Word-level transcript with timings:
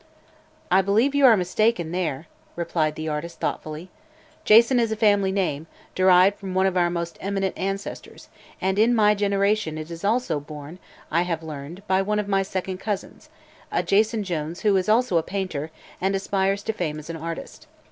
"I 0.71 0.81
believe 0.81 1.13
you 1.13 1.27
are 1.27 1.37
mistaken 1.37 1.91
there," 1.91 2.25
replied 2.55 2.95
the 2.95 3.07
artist 3.07 3.39
thoughtfully. 3.39 3.89
"Jason 4.45 4.79
is 4.79 4.91
a 4.91 4.95
family 4.95 5.31
name, 5.31 5.67
derived 5.93 6.39
from 6.39 6.55
one 6.55 6.65
of 6.65 6.75
our 6.75 6.89
most 6.89 7.19
eminent 7.21 7.55
ancestors, 7.55 8.27
and 8.59 8.79
in 8.79 8.95
my 8.95 9.13
generation 9.13 9.77
it 9.77 9.91
is 9.91 10.03
also 10.03 10.39
borne, 10.39 10.79
I 11.11 11.21
have 11.21 11.43
learned, 11.43 11.83
by 11.87 12.01
one 12.01 12.17
of 12.17 12.27
my 12.27 12.41
second 12.41 12.79
cousins, 12.79 13.29
a 13.71 13.83
Jason 13.83 14.23
Jones 14.23 14.61
who 14.61 14.75
is 14.75 14.89
also 14.89 15.17
a 15.19 15.21
painter 15.21 15.69
and 16.01 16.15
aspires 16.15 16.63
to 16.63 16.73
fame 16.73 16.97
as 16.97 17.11
an 17.11 17.15
artist. 17.17 17.67